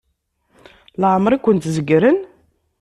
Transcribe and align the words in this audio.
Leɛmeṛ 1.01 1.31
i 1.33 1.37
kent-zerrgen? 1.39 2.17